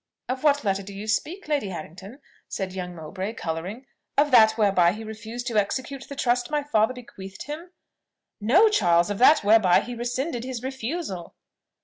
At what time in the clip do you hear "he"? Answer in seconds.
4.93-5.03, 9.81-9.93